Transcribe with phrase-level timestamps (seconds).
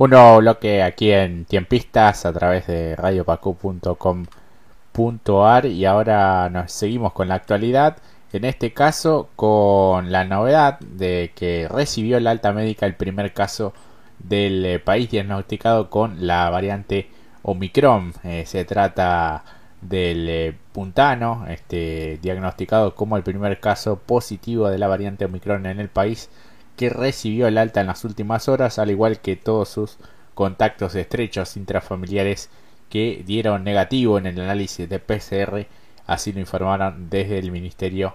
[0.00, 7.26] Un nuevo bloque aquí en Tiempistas a través de radiopacu.com.ar y ahora nos seguimos con
[7.26, 7.96] la actualidad.
[8.32, 13.72] En este caso con la novedad de que recibió la alta médica el primer caso
[14.20, 17.10] del eh, país diagnosticado con la variante
[17.42, 18.12] Omicron.
[18.22, 19.42] Eh, se trata
[19.80, 25.80] del eh, puntano, este, diagnosticado como el primer caso positivo de la variante Omicron en
[25.80, 26.30] el país
[26.78, 29.98] que recibió el alta en las últimas horas, al igual que todos sus
[30.34, 32.50] contactos estrechos intrafamiliares
[32.88, 35.66] que dieron negativo en el análisis de PCR,
[36.06, 38.14] así lo informaron desde el Ministerio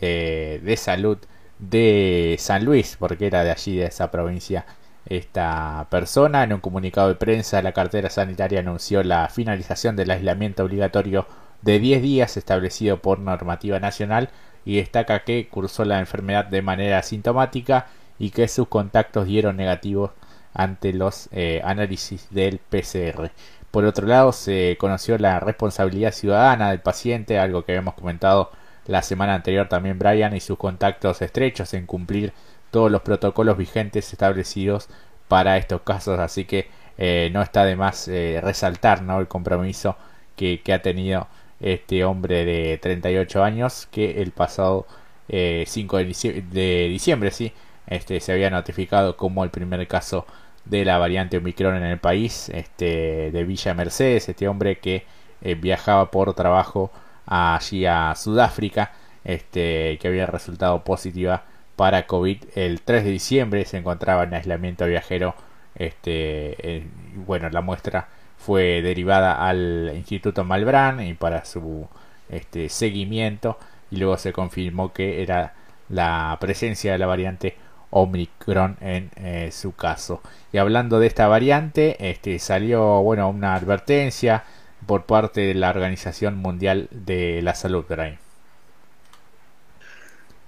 [0.00, 1.18] eh, de Salud
[1.60, 4.66] de San Luis, porque era de allí, de esa provincia,
[5.06, 6.42] esta persona.
[6.42, 11.26] En un comunicado de prensa, la cartera sanitaria anunció la finalización del aislamiento obligatorio
[11.62, 14.30] de 10 días establecido por normativa nacional
[14.64, 17.86] y destaca que cursó la enfermedad de manera asintomática
[18.20, 20.12] y que sus contactos dieron negativos
[20.52, 23.30] ante los eh, análisis del PCR.
[23.70, 28.50] Por otro lado, se conoció la responsabilidad ciudadana del paciente, algo que habíamos comentado
[28.86, 32.32] la semana anterior también Brian y sus contactos estrechos en cumplir
[32.70, 34.88] todos los protocolos vigentes establecidos
[35.28, 36.68] para estos casos, así que
[36.98, 39.18] eh, no está de más eh, resaltar ¿no?
[39.20, 39.96] el compromiso
[40.36, 41.28] que, ha tenido
[41.60, 44.86] este hombre de 38 años que el pasado
[45.28, 47.52] 5 de, diciembre, de diciembre sí,
[47.90, 50.26] este, se había notificado como el primer caso
[50.64, 55.04] de la variante Omicron en el país, este, de Villa Mercedes, este hombre que
[55.42, 56.90] eh, viajaba por trabajo
[57.26, 58.92] allí a Sudáfrica,
[59.24, 61.44] este, que había resultado positiva
[61.76, 62.44] para COVID.
[62.54, 65.34] El 3 de diciembre, se encontraba en aislamiento viajero,
[65.74, 71.88] este, bueno, la muestra fue derivada al Instituto Malbrán y para su
[72.30, 73.58] este, seguimiento
[73.90, 75.54] y luego se confirmó que era
[75.88, 77.56] la presencia de la variante
[77.90, 80.20] Omicron en eh, su caso.
[80.52, 84.44] Y hablando de esta variante, este, salió bueno, una advertencia
[84.86, 87.84] por parte de la Organización Mundial de la Salud,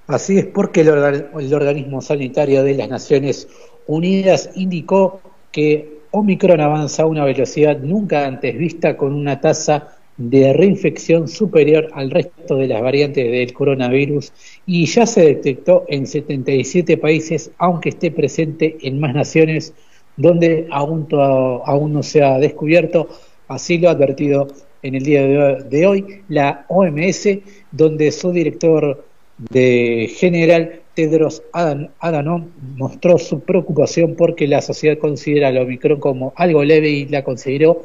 [0.09, 3.49] Así es porque el, el organismo sanitario de las Naciones
[3.87, 5.21] Unidas indicó
[5.53, 11.89] que Omicron avanza a una velocidad nunca antes vista con una tasa de reinfección superior
[11.93, 14.33] al resto de las variantes del coronavirus
[14.67, 19.73] y ya se detectó en 77 países, aunque esté presente en más naciones
[20.17, 23.09] donde aún, aún no se ha descubierto.
[23.49, 24.49] Así lo ha advertido
[24.83, 27.29] en el día de hoy la OMS,
[27.71, 29.05] donde su director
[29.39, 36.63] de general Tedros Adhanom mostró su preocupación porque la sociedad considera el Omicron como algo
[36.65, 37.83] leve y la consideró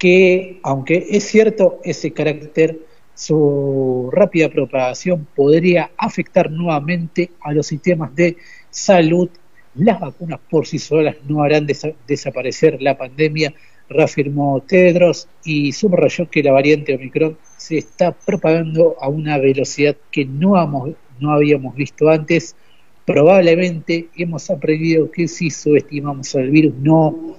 [0.00, 2.78] que, aunque es cierto ese carácter,
[3.14, 8.38] su rápida propagación podría afectar nuevamente a los sistemas de
[8.70, 9.28] salud.
[9.74, 11.66] Las vacunas por sí solas no harán
[12.06, 13.52] desaparecer la pandemia,
[13.90, 20.24] reafirmó Tedros y subrayó que la variante Omicron se está propagando a una velocidad que
[20.24, 22.56] no, no habíamos visto antes.
[23.04, 27.36] Probablemente hemos aprendido que si subestimamos al virus no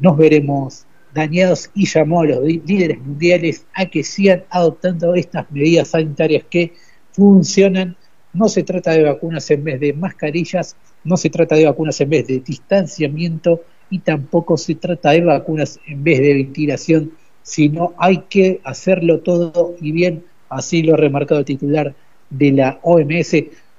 [0.00, 5.88] nos veremos dañados y llamó a los líderes mundiales a que sigan adoptando estas medidas
[5.88, 6.74] sanitarias que
[7.12, 7.96] funcionan.
[8.32, 12.10] No se trata de vacunas en vez de mascarillas, no se trata de vacunas en
[12.10, 17.12] vez de distanciamiento y tampoco se trata de vacunas en vez de ventilación,
[17.42, 21.94] sino hay que hacerlo todo y bien, así lo ha remarcado el titular
[22.30, 23.34] de la OMS,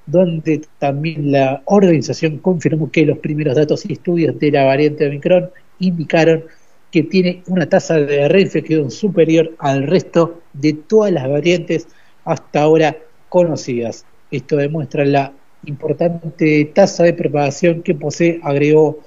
[0.05, 5.49] donde también la organización confirmó que los primeros datos y estudios de la variante Omicron
[5.79, 6.43] indicaron
[6.91, 11.87] que tiene una tasa de reinfección superior al resto de todas las variantes
[12.25, 12.97] hasta ahora
[13.29, 14.05] conocidas.
[14.29, 15.33] Esto demuestra la
[15.65, 18.99] importante tasa de propagación que posee, agregó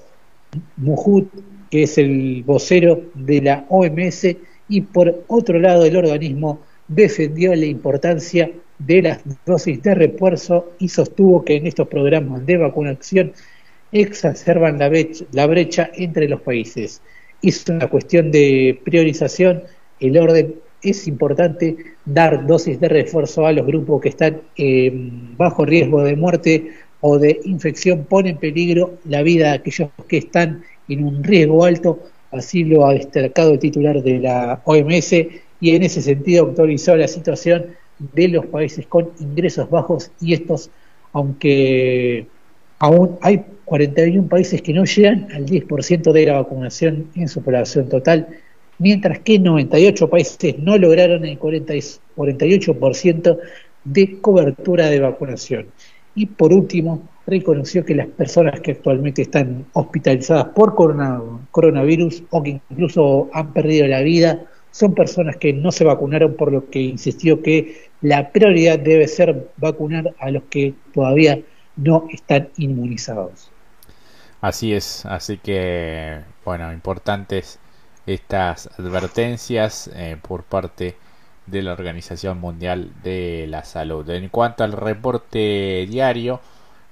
[0.77, 1.29] Muhut,
[1.71, 4.37] que es el vocero de la OMS,
[4.69, 10.89] y por otro lado el organismo defendió la importancia de las dosis de refuerzo y
[10.89, 13.33] sostuvo que en estos programas de vacunación
[13.93, 17.03] exacerban la brecha entre los países
[17.49, 19.63] es una cuestión de priorización,
[20.01, 24.93] el orden es importante dar dosis de refuerzo a los grupos que están eh,
[25.37, 30.19] bajo riesgo de muerte o de infección, pone en peligro la vida de aquellos que
[30.19, 32.01] están en un riesgo alto,
[32.31, 37.09] así lo ha destacado el titular de la OMS y en ese sentido autorizó la
[37.09, 37.67] situación
[37.99, 40.71] de los países con ingresos bajos y estos,
[41.13, 42.27] aunque
[42.79, 47.89] aún hay 41 países que no llegan al 10% de la vacunación en su población
[47.89, 48.29] total,
[48.79, 53.39] mientras que 98 países no lograron el 48%
[53.85, 55.67] de cobertura de vacunación.
[56.15, 62.61] Y por último, reconoció que las personas que actualmente están hospitalizadas por coronavirus o que
[62.71, 67.43] incluso han perdido la vida son personas que no se vacunaron, por lo que insistió
[67.43, 71.41] que la prioridad debe ser vacunar a los que todavía
[71.77, 73.51] no están inmunizados.
[74.45, 77.59] Así es, así que, bueno, importantes
[78.05, 80.99] estas advertencias eh, por parte
[81.47, 84.07] de la Organización Mundial de la Salud.
[84.11, 86.43] En cuanto al reporte diario,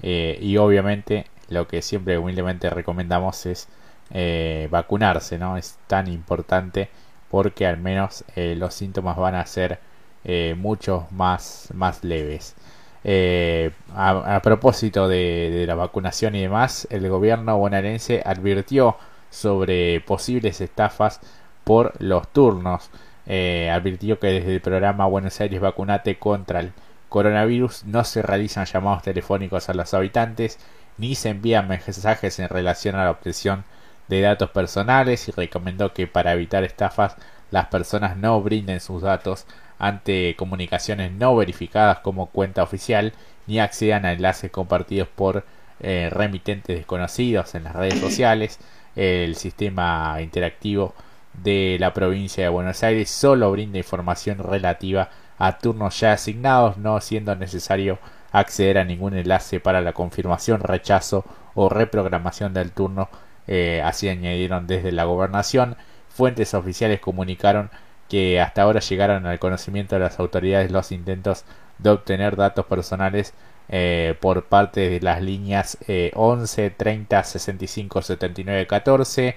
[0.02, 3.70] Eh, y obviamente lo que siempre humildemente recomendamos es
[4.12, 5.58] eh, vacunarse, ¿no?
[5.58, 6.90] Es tan importante
[7.32, 9.80] porque al menos eh, los síntomas van a ser
[10.26, 12.56] eh, mucho más, más leves.
[13.04, 18.98] Eh, a, propósito de, la vacunación y demás, el gobierno bonaerense advirtió
[19.30, 21.22] sobre posibles estafas
[21.64, 22.92] por los turnos.
[23.26, 26.74] advirtió que desde el programa Buenos Aires Vacunate contra el
[27.10, 30.60] coronavirus no se realizan llamados telefónicos a los habitantes
[30.98, 33.64] ni se envían mensajes en relación a la obtención
[34.08, 37.16] de datos personales y recomendó que para evitar estafas
[37.52, 39.46] las personas no brinden sus datos
[39.80, 43.14] ante comunicaciones no verificadas como cuenta oficial
[43.48, 45.46] ni accedan a enlaces compartidos por
[45.80, 48.60] eh, remitentes desconocidos en las redes sociales.
[48.96, 50.94] El sistema interactivo
[51.34, 57.02] de la provincia de Buenos Aires solo brinda información relativa a turnos ya asignados, no
[57.02, 57.98] siendo necesario
[58.32, 63.10] acceder a ningún enlace para la confirmación, rechazo o reprogramación del turno
[63.54, 65.76] eh, así añadieron desde la gobernación.
[66.10, 67.70] Fuentes oficiales comunicaron
[68.10, 71.46] que hasta ahora llegaron al conocimiento de las autoridades los intentos
[71.78, 73.34] de obtener datos personales
[73.70, 75.78] eh, por parte de las líneas
[76.14, 79.36] 11, 30, 65, 79, 14.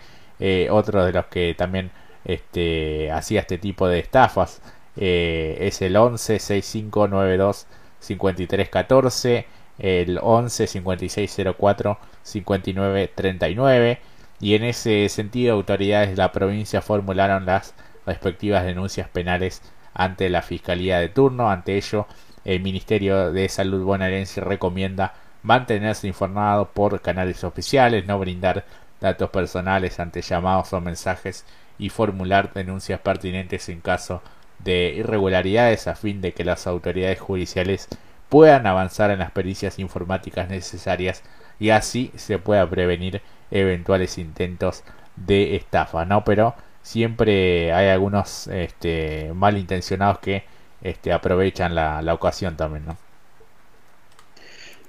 [0.70, 1.90] otro de los que también
[2.24, 4.60] este, hacía este tipo de estafas
[4.96, 7.66] eh, es el 11, 65, 92,
[8.00, 9.46] 53, 14
[9.78, 14.00] el 11 56 04 59 39
[14.40, 17.74] y en ese sentido autoridades de la provincia formularon las
[18.06, 19.62] respectivas denuncias penales
[19.94, 21.50] ante la Fiscalía de turno.
[21.50, 22.06] Ante ello,
[22.44, 28.64] el Ministerio de Salud bonaerense recomienda mantenerse informado por canales oficiales, no brindar
[29.00, 31.44] datos personales ante llamados o mensajes
[31.78, 34.22] y formular denuncias pertinentes en caso
[34.58, 37.88] de irregularidades a fin de que las autoridades judiciales
[38.34, 41.22] puedan avanzar en las pericias informáticas necesarias
[41.60, 43.22] y así se pueda prevenir
[43.52, 44.82] eventuales intentos
[45.14, 46.24] de estafa, ¿no?
[46.24, 50.42] Pero siempre hay algunos este, malintencionados que
[50.82, 52.96] este, aprovechan la, ocasión también, ¿no?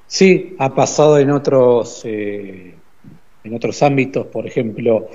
[0.08, 2.74] Sí, ha pasado en otros, eh,
[3.44, 5.08] en otros ámbitos, por ejemplo,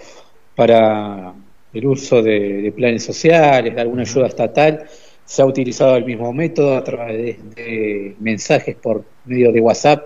[0.55, 1.35] para
[1.73, 4.87] el uso de, planes sociales, de alguna ayuda estatal,
[5.31, 10.03] se ha utilizado el mismo método a través de, mensajes por medio de WhatsApp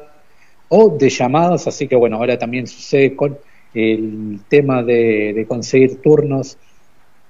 [0.68, 3.38] o de llamadas, así que bueno, ahora también sucede con
[3.72, 6.58] el tema de, conseguir turnos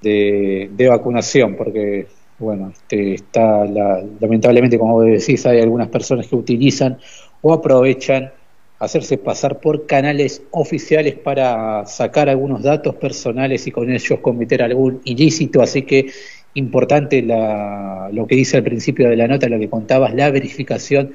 [0.02, 2.08] de, vacunación, porque
[2.40, 6.98] bueno, este, está lamentablemente, como decís, hay algunas personas que utilizan
[7.42, 8.32] o aprovechan
[8.80, 15.00] hacerse pasar por canales oficiales para sacar algunos datos personales y con ellos cometer algún
[15.04, 16.10] ilícito, así que
[16.54, 21.12] importante lo que dice al principio de la nota, lo que contabas, la verificación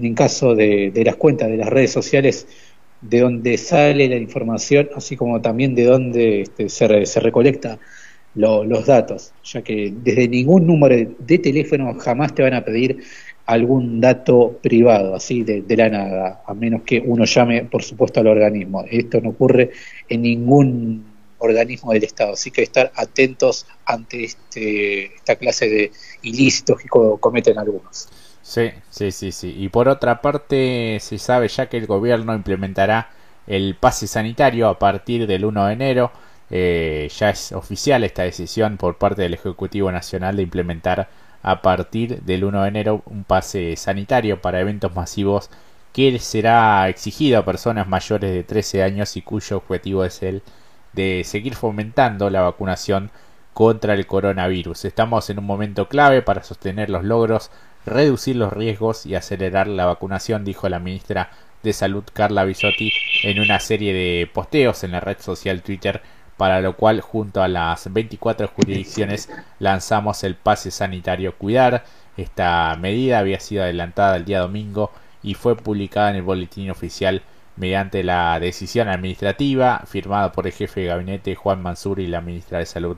[0.00, 2.46] en caso de, las cuentas de las redes sociales,
[3.00, 7.78] de dónde sale la información, así como también de dónde este, se, recolecta
[8.34, 12.98] los datos, ya que desde ningún número de teléfono jamás te van a pedir
[13.46, 18.26] algún dato privado, así de, la nada, a menos que uno llame, por supuesto, al
[18.26, 18.84] organismo.
[18.90, 19.70] Esto no ocurre
[20.08, 21.04] en ningún
[21.38, 25.92] organismo del Estado, así que estar atentos ante este, esta clase de
[26.22, 28.08] ilícitos que cometen algunos.
[28.42, 29.54] Sí, sí, sí, sí.
[29.58, 33.10] Y por otra parte, se sabe ya que el gobierno implementará
[33.46, 36.12] el pase sanitario a partir del 1 de enero.
[36.50, 41.08] Eh, ya es oficial esta decisión por parte del Ejecutivo Nacional de implementar
[41.42, 45.50] a partir del 1 de enero un pase sanitario para eventos masivos
[45.92, 50.42] que será exigido a personas mayores de 13 años y cuyo objetivo es el
[50.92, 53.10] de seguir fomentando la vacunación
[53.54, 54.84] contra el coronavirus.
[54.84, 57.50] Estamos en un momento clave para sostener los logros,
[57.86, 61.30] reducir los riesgos y acelerar la vacunación, dijo la ministra
[61.62, 62.92] de Salud Carla Bisotti
[63.24, 66.02] en una serie de posteos en la red social Twitter
[66.36, 69.28] para lo cual junto a las 24 jurisdicciones
[69.58, 71.84] lanzamos el pase sanitario Cuidar.
[72.16, 74.92] Esta medida había sido adelantada el día domingo
[75.22, 77.22] y fue publicada en el boletín oficial
[77.58, 82.58] mediante la decisión administrativa firmada por el jefe de gabinete Juan Mansur y la ministra
[82.58, 82.96] de Salud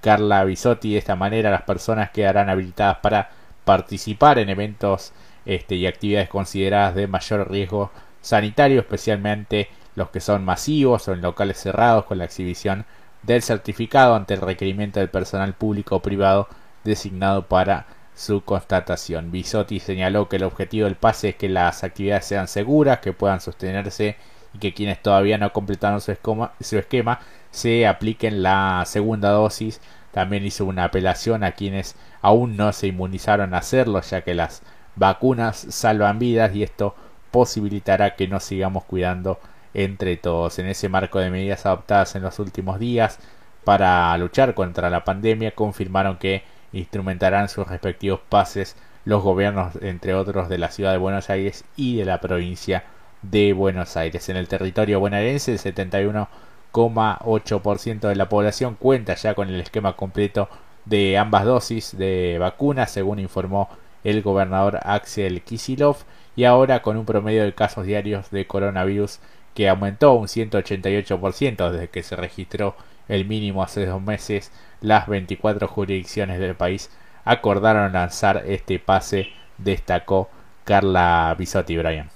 [0.00, 0.92] Carla Bisotti.
[0.92, 3.30] De esta manera las personas quedarán habilitadas para
[3.64, 5.12] participar en eventos
[5.44, 11.22] este, y actividades consideradas de mayor riesgo sanitario, especialmente los que son masivos o en
[11.22, 12.86] locales cerrados con la exhibición
[13.22, 16.48] del certificado ante el requerimiento del personal público o privado
[16.84, 17.86] designado para
[18.16, 19.30] su constatación.
[19.30, 23.40] Bisotti señaló que el objetivo del pase es que las actividades sean seguras, que puedan
[23.40, 24.16] sostenerse
[24.54, 26.16] y que quienes todavía no completaron su
[26.60, 27.20] su esquema
[27.50, 29.80] se apliquen la segunda dosis.
[30.12, 34.62] También hizo una apelación a quienes aún no se inmunizaron a hacerlo, ya que las
[34.96, 36.94] vacunas salvan vidas y esto
[37.30, 39.38] posibilitará que nos sigamos cuidando
[39.74, 40.58] entre todos.
[40.58, 43.18] En ese marco de medidas adoptadas en los últimos días
[43.64, 50.48] para luchar contra la pandemia, confirmaron que instrumentarán sus respectivos pases los gobiernos, entre otros,
[50.48, 52.84] de la ciudad de Buenos Aires y de la provincia
[53.22, 54.28] de Buenos Aires.
[54.28, 60.48] En el territorio bonaerense, el 71,8% de la población cuenta ya con el esquema completo
[60.84, 63.68] de ambas dosis de vacunas, según informó
[64.04, 65.96] el gobernador Axel Kisilov,
[66.36, 69.20] y ahora con un promedio de casos diarios de coronavirus
[69.54, 72.76] que aumentó un 188% desde que se registró
[73.08, 76.90] el mínimo hace dos meses, las 24 jurisdicciones del país
[77.24, 80.28] acordaron lanzar este pase, destacó
[80.64, 82.08] Carla Bisotti Bryan.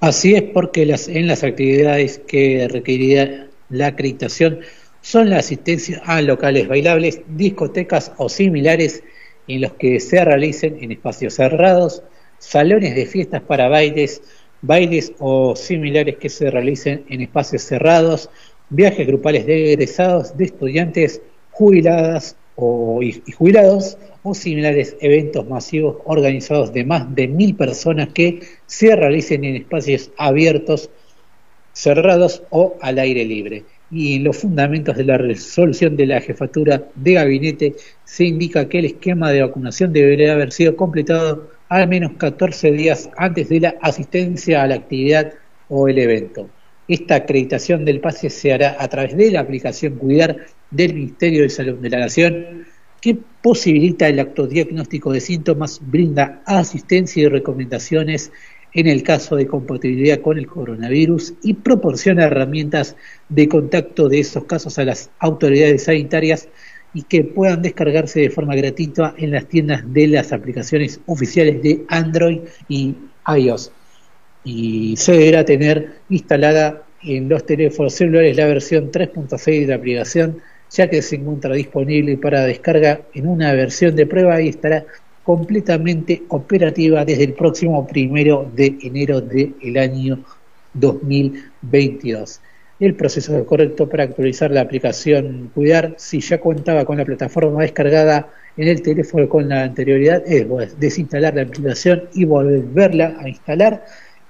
[0.00, 4.60] Así es porque las, en las actividades que requeriría la acreditación
[5.00, 9.02] son la asistencia a locales bailables, discotecas o similares
[9.48, 12.02] en los que se realicen en espacios cerrados,
[12.38, 14.20] salones de fiestas para bailes,
[14.62, 18.30] bailes o similares que se realicen en espacios cerrados,
[18.70, 26.72] viajes grupales de egresados, de estudiantes jubiladas o, y, jubilados o similares eventos masivos organizados
[26.72, 30.90] de más de mil personas que se realicen en espacios abiertos,
[31.72, 33.64] cerrados o al aire libre.
[33.90, 38.80] Y en los fundamentos de la resolución de la jefatura de gabinete se indica que
[38.80, 43.74] el esquema de vacunación debería haber sido completado al menos 14 días antes de la
[43.80, 45.34] asistencia a la actividad
[45.68, 46.48] o el evento.
[46.88, 50.36] Esta acreditación del pase se hará a través de la aplicación Cuidar
[50.70, 52.66] del Ministerio de Salud de la Nación,
[53.00, 58.30] que posibilita el acto diagnóstico de síntomas, brinda asistencia y recomendaciones
[58.72, 62.94] en el caso de compatibilidad con el coronavirus y proporciona herramientas
[63.28, 66.48] de contacto de esos casos a las autoridades sanitarias
[66.92, 71.84] y que puedan descargarse de forma gratuita en las tiendas de las aplicaciones oficiales de
[71.88, 72.94] Android y
[73.26, 73.72] iOS.
[74.46, 80.38] Y se deberá tener instalada en los teléfonos celulares la versión 3.6 de la aplicación,
[80.70, 84.84] ya que se encuentra disponible para descarga en una versión de prueba y estará
[85.24, 90.24] completamente operativa desde el próximo primero de enero del año
[90.74, 92.40] 2022.
[92.78, 98.28] El proceso correcto para actualizar la aplicación Cuidar, si ya contaba con la plataforma descargada
[98.56, 103.82] en el teléfono con la anterioridad, es desinstalar la aplicación y volverla a instalar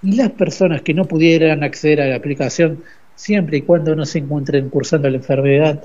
[0.02, 2.82] y las personas que no pudieran acceder a la aplicación
[3.14, 5.82] siempre y cuando no se encuentren cursando la enfermedad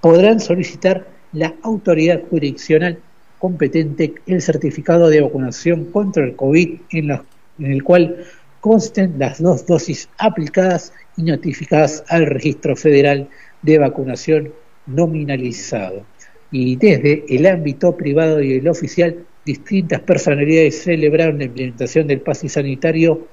[0.00, 2.98] podrán solicitar la autoridad jurisdiccional
[3.38, 8.24] competente el certificado de vacunación contra el COVID en, en el cual
[8.60, 13.28] consten las dos dosis aplicadas y notificadas al registro federal
[13.62, 14.52] de vacunación
[14.86, 16.04] nominalizado.
[16.50, 22.48] Y desde el ámbito privado y el oficial, distintas personalidades celebraron la implementación del pase
[22.48, 23.26] sanitario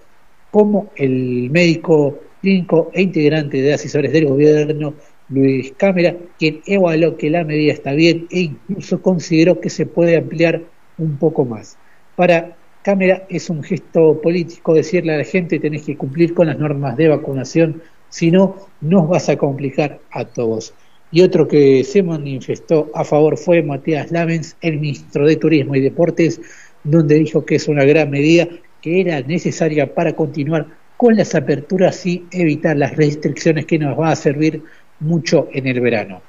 [0.51, 4.93] como el médico clínico e integrante de asesores del gobierno,
[5.29, 10.17] Luis Cámara, quien evaluó que la medida está bien e incluso consideró que se puede
[10.17, 10.61] ampliar
[10.97, 11.77] un poco más.
[12.15, 16.57] Para Cámara es un gesto político decirle a la gente tenés que cumplir con las
[16.57, 20.73] normas de vacunación, si no, nos vas a complicar a todos.
[21.11, 25.81] Y otro que se manifestó a favor fue Matías Lamens, el ministro de Turismo y
[25.81, 26.41] Deportes,
[26.83, 28.47] donde dijo que es una gran medida
[28.81, 34.11] que era necesaria para continuar con las aperturas y evitar las restricciones que nos va
[34.11, 34.63] a servir
[34.99, 36.21] mucho en el verano.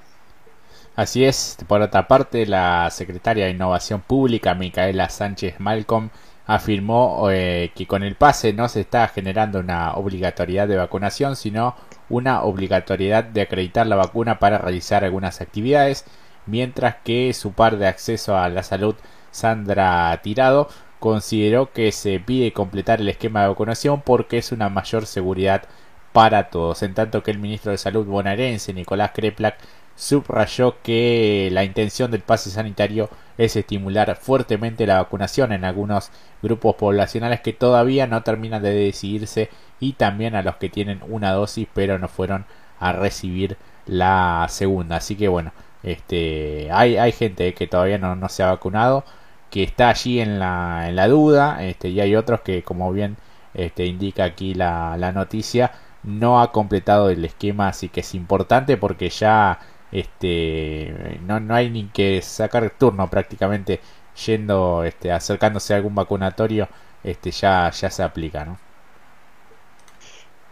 [0.95, 6.11] Así es, por otra parte, la secretaria de Innovación Pública, Micaela Sánchez Malcolm,
[6.47, 11.77] afirmó eh, que con el pase no se está generando una obligatoriedad de vacunación, sino
[12.09, 16.05] una obligatoriedad de acreditar la vacuna para realizar algunas actividades,
[16.47, 18.97] mientras que su par de acceso a la salud,
[19.31, 20.69] Sandra Tirado,
[21.03, 25.65] consideró que se pide completar el esquema de vacunación porque es una mayor seguridad
[26.13, 29.57] para todos, en tanto que el ministro de Salud bonaerense, Nicolás Kreplak,
[29.97, 36.77] subrayó que la intención del pase sanitario es estimular fuertemente la vacunación en algunos grupos
[36.77, 39.51] poblacionales que todavía no terminan de decidirse
[39.81, 42.47] y también a los que tienen una dosis pero no fueron
[42.79, 44.97] a recibir la segunda.
[44.99, 49.05] Así que bueno, este, hay, hay gente que todavía no, no se ha vacunado
[49.53, 53.19] que está allí en la, en la duda este, y hay otros que como bien
[53.53, 55.73] este, indica aquí la, la noticia
[56.05, 59.59] no ha completado el esquema así que es importante porque ya
[59.93, 63.81] este no, no hay ni que sacar turno prácticamente
[64.27, 66.69] yendo este acercándose a algún vacunatorio
[67.05, 68.59] este ya ya se aplica no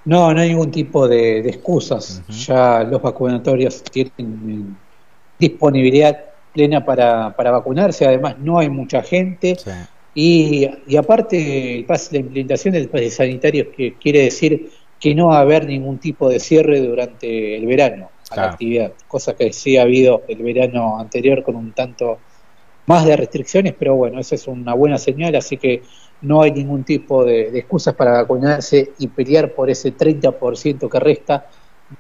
[0.05, 2.23] no no hay ningún tipo de, excusas.
[2.29, 4.77] Ya los vacunatorios tienen
[5.39, 9.57] disponibilidad plena para, para vacunarse, además no hay mucha gente.
[10.15, 15.41] Y, y, aparte, la implementación del pase sanitario que quiere decir que no va a
[15.41, 19.83] haber ningún tipo de cierre durante el verano a la actividad, cosa que sí ha
[19.83, 22.19] habido el verano anterior con un tanto
[22.87, 25.83] más de restricciones, pero bueno, esa es una buena señal, así que
[26.23, 31.01] no hay ningún tipo de, de excusas para vacunarse y pelear por ese 30% que
[31.01, 31.47] resta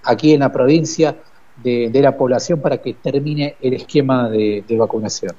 [0.04, 1.16] aquí en la provincia
[1.62, 5.34] de, la población para que termine el esquema de, vacunación.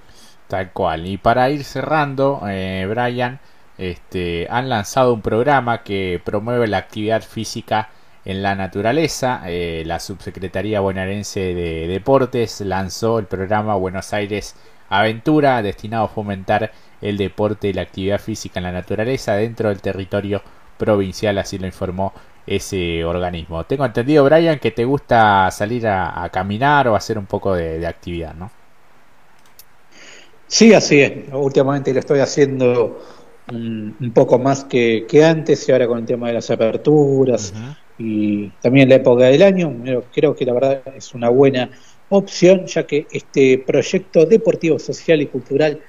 [0.47, 1.07] Tal cual.
[1.07, 3.39] Y para ir cerrando, eh, Brian,
[3.77, 7.89] este, han lanzado un programa que promueve la actividad física
[8.25, 9.41] en la naturaleza.
[9.47, 14.55] Eh, la Subsecretaría Bonaerense de Deportes lanzó el programa Buenos Aires
[14.89, 19.81] Aventura, destinado a fomentar el deporte y la actividad física en la naturaleza dentro del
[19.81, 20.43] territorio
[20.77, 22.13] provincial, así lo informó
[22.45, 23.63] ese organismo.
[23.65, 28.33] Tengo entendido, Brian, que te gusta salir a, caminar o hacer un poco de, actividad,
[28.33, 28.51] ¿no?
[30.47, 31.13] Sí, así es.
[31.31, 33.01] Últimamente lo estoy haciendo
[33.51, 37.53] un, poco más que, antes y ahora con el tema de las aperturas
[37.97, 39.73] y también la época del año.
[40.13, 41.69] Creo que la verdad es una buena
[42.09, 45.79] opción ya que este proyecto deportivo, social y cultural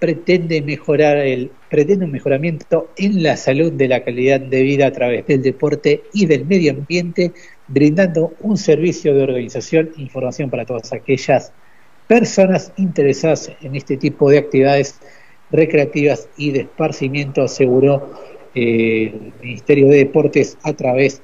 [0.00, 4.92] pretende mejorar el pretende un mejoramiento en la salud de la calidad de vida a
[4.92, 7.32] través del deporte y del medio ambiente,
[7.68, 11.52] brindando un servicio de organización e información para todas aquellas
[12.08, 14.98] personas interesadas en este tipo de actividades
[15.52, 18.10] recreativas y de esparcimiento, aseguró
[18.54, 21.22] eh, el Ministerio de Deportes a través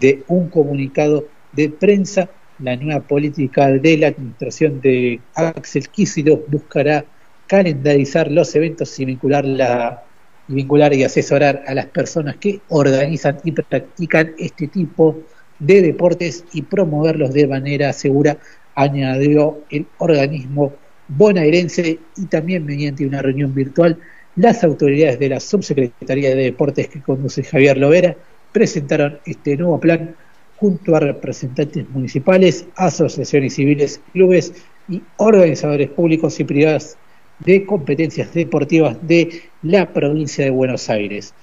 [0.00, 2.30] de un comunicado de prensa.
[2.58, 7.04] La nueva política de la administración de Axel Kicillof buscará
[7.46, 10.02] calendarizar los eventos y vincular, la,
[10.48, 15.22] y vincular y asesorar a las personas que organizan y practican este tipo
[15.58, 18.38] de deportes y promoverlos de manera segura,
[18.74, 20.72] añadió el organismo
[21.08, 23.98] bonaerense y también mediante una reunión virtual
[24.36, 28.16] las autoridades de la Subsecretaría de Deportes que conduce Javier Lovera
[28.50, 30.14] presentaron este nuevo plan
[30.56, 34.54] junto a representantes municipales, asociaciones civiles, clubes
[34.88, 36.96] y organizadores públicos y privados
[37.44, 41.34] de competencias deportivas de la provincia de Buenos Aires.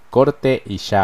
[0.09, 1.01] Corte y ya